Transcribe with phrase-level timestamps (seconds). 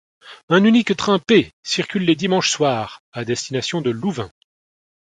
[0.49, 4.31] Un unique train P circule les dimanches soirs à destination de Louvain.